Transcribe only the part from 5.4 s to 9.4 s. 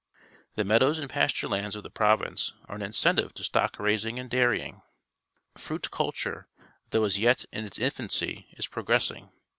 Fruit culture, though as yet in its infancy, is progressing.